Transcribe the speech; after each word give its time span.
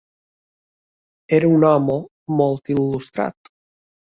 Era 1.39 1.51
un 1.57 1.65
home 1.73 1.99
molt 2.41 2.73
il·lustrat. 2.77 3.55